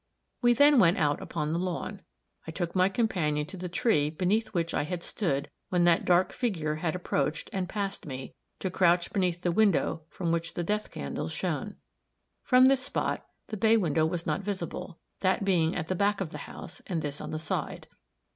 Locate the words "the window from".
9.43-10.31